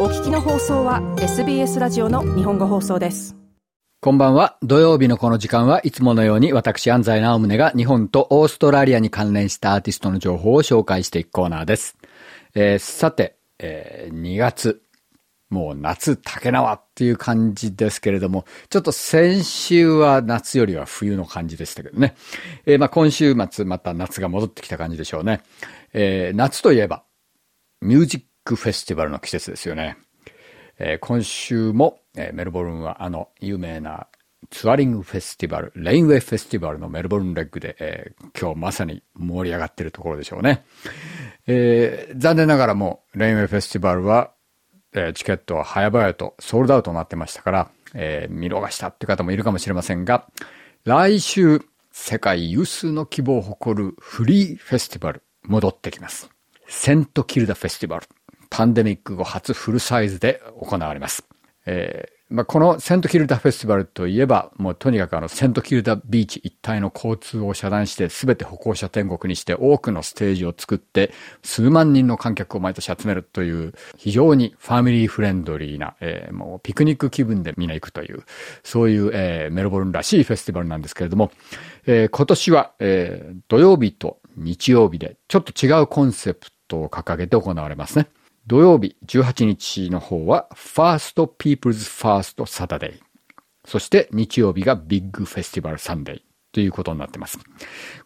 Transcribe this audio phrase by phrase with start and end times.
[0.00, 3.36] お聞きの放送は SBS ラジオの日本語放送です。
[4.00, 4.56] こんばんは。
[4.62, 11.96] 土曜日のこの時間はいつものように私安西直宗が日本とオーストラリアに関連したアーティストの情報を紹介していくコーナーです。
[12.54, 14.82] えーさて、えー2月。
[15.50, 22.14] もう夏竹縄っていう感じですけれども、ちょっと先週は夏よりは冬の感じでしたけどね。
[22.66, 25.40] えーまあ今週末また夏が戻ってきた感じでしょうね。
[25.92, 27.04] えー夏といえば、
[27.80, 29.98] ミュージッククフェスティバルの季節ですよね。
[30.78, 34.06] えー今週も、えーメルボルンはあの有名な
[34.50, 40.64] ツアリングフェスティバル、レインウェイフェスティバルのメルボルンレッグで、えー今日まさに盛り上がってるところでしょうね。
[41.46, 44.32] えー残念ながらもレインウェイフェスティバルは、
[44.94, 50.26] えーチケットは早々とソールドアウトになってましたから、えー見逃したって方もいるかもしれませんが、
[50.84, 51.60] 来週、
[51.92, 56.30] 世界有数の規模を誇るフリーフェスティバル戻ってきます。
[56.66, 58.06] セントキルダフェスティバル。
[58.58, 61.22] パンデミック後初フルサイズで行われます。
[61.64, 71.12] えーまあ、このセントキルダフェスティバルといえば、もうとにかくあのセントキルダビーチ一帯の交通を遮断して全て歩行者天国にして多くのステージを作って
[71.44, 78.24] 数万人の観客を毎年集めるという非常にファミリーフレンドリーな、えーもうピクニック気分でみんな行くという、
[78.64, 81.30] そういう、えーメルボルンらしいフェスティバルなんですけれども、
[81.86, 88.08] えー今年は、えー土曜日と日曜日でちょっと違うコンセプトを掲げて行われますね。
[88.48, 92.98] 土曜日18日の方は First People's First Saturday。
[93.66, 97.38] そして日曜日が Big Festival Sunday ということになっています。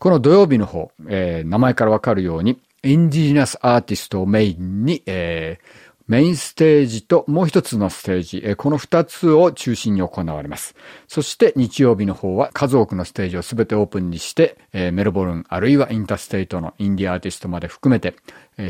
[0.00, 10.74] この土曜日の方、えー名前からわかるように、 Indigenous アーティストをメインに、えーメインステージともう一つのステージ、この二つを中心に行われます。
[11.08, 18.14] そして日曜日の方は数多くのステージをすべてオープンにして、メルボルンあるいはインターステイトのインディアアーティストまで含めて、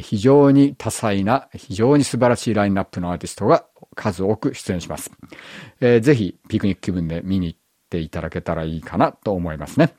[0.02, 3.64] 非常に多彩な、非常に素晴らしいラインナップのアーティストが
[3.96, 5.10] 数多く出演します。
[5.80, 7.58] えーぜひピクニック気分で見に行っ
[7.90, 9.94] ていただけたらいいかなと思いますね。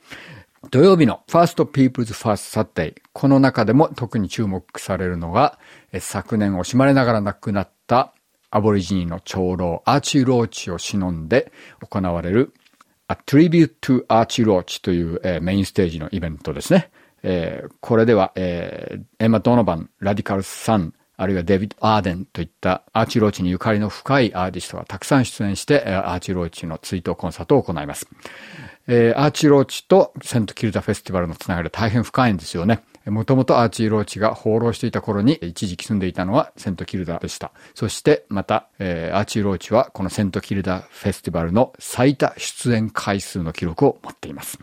[0.70, 2.94] 土曜日の First People's First Saturday。
[3.12, 5.58] この中でも特に注目されるのが、
[6.00, 8.12] 昨年惜しまれながら亡くなった
[8.50, 12.54] アボリジニの長老アーチ・ローチを偲んで行われる
[13.08, 16.90] A Tribute to Archie Roach という、えーメインステージのイベントですね。
[17.22, 28.08] えーこれでは、えーエマ・ドノバン、ラディカル・サン、あるいはデビッド・アーデンといったアーチ・ローチにゆかりの深いアーティストがたくさん出演して、アーチ・ローチの追悼コンサートを行います。
[28.86, 32.82] えーアーチー・ローチとセント・キルダ・フェスティバルのつながりは大変深いんですよね。
[33.06, 37.52] もともとアーチー・ローチが放浪していた頃に一時期住んでいたのはセント・キルダでした。
[37.74, 44.58] そしてまた、えーアーチー・ローチはこのセント・キルダ・フェスティバルの最多出演回数の記録を持っています。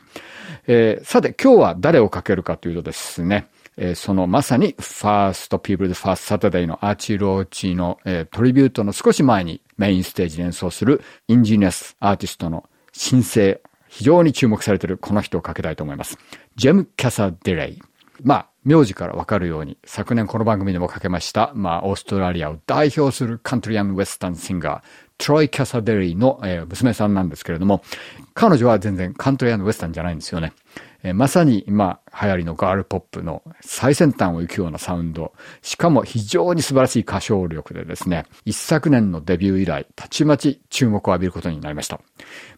[0.67, 13.59] えーさて今日は誰をかけるかというとですね、えーそのまさに First People's First Saturday のアーチー・ローチの、えートリビュートの少し前にメインステージで演奏する Indigenous アーティストの新星、
[13.91, 16.17] 非常に注目されているこの人をかけたいと思います。
[16.55, 17.81] ジェム・キャサ・デレイ。
[18.23, 24.81] まあ、名字からわかるように、昨年この番組でもかけました、まあ、オーストラリアを代表するカントリーウェスタンシンガー、
[25.17, 27.83] トロイ・キャサデレイの、えー娘さんなんですけれども、
[28.33, 30.53] 彼女は全然カントリーウェスタンじゃないんですよね。
[31.03, 42.01] えーまさにまあ流行りのガールポップの最先端を行くようなサウンド、しかも非常に素晴らしい歌唱力でですね、一昨年のデビュー以来、たちまち注目を浴びることになりました。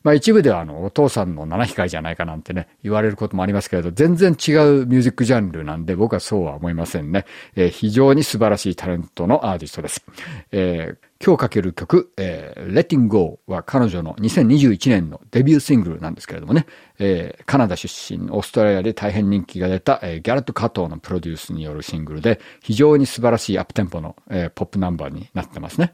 [0.03, 7.25] まあ一部ではあの、お父さんの七光じゃないかなんてね、言われることもありますけれど、全然違うミュージックジャンルなんで僕はそうは思いませんね。
[7.55, 10.05] えー非常に素晴らしいタレントのアーティストです。
[10.51, 16.65] えー今日かける曲、えー、Letting Go は彼女の2021年のデビューシングルなんですけれどもね、
[16.99, 25.93] えーカナダ出身、オーストラリアで大変人気が出た、えーギャレット・加藤のプロデュースによるシングルで、非常に素晴らしいアップテンポの、えーポップナンバーになってますね。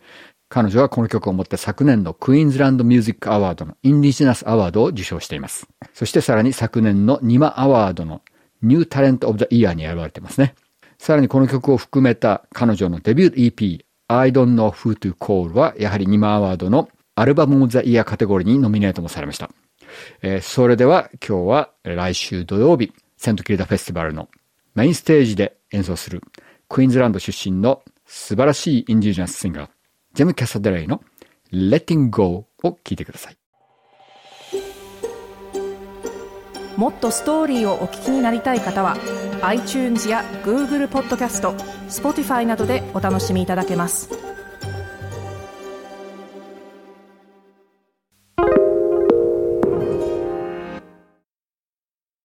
[0.50, 5.68] 彼女はこの曲をもって昨年のクイーンズランドミュージックアワードのインディジナスアワードを受賞しています。
[5.94, 8.22] そしてさらに昨年のニマアワードの
[8.64, 10.56] ニュータレントオブザイヤーに選ばれてますね。
[10.98, 19.52] さらにこの曲を含めた彼女のデビュー EP I don't know who to call はやはりニマアワードのアルバムオブザイヤーカテゴリーにノミネートもされました。
[20.24, 24.30] えーそれでは今日は来週土曜日、セントキルダフェスティバルの
[24.76, 26.22] メインステージで演奏する
[26.70, 29.70] クイーンズランド出身の素晴らしいインディジナスシンガー、
[30.14, 31.02] ジェム・キャサデレイの
[31.52, 33.38] Letting Go を聞いてください。
[36.78, 38.96] もっとストーリーをお聞きになりたい方は
[39.42, 41.52] iTunes や Google ポッドキャスト
[41.90, 44.29] Spotify などでお楽しみいただけます